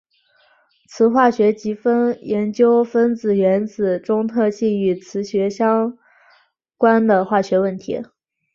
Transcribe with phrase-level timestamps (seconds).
[0.89, 1.77] 磁化学即
[2.23, 5.95] 研究分子原子中特性与磁学相
[6.75, 8.01] 关的化学问题。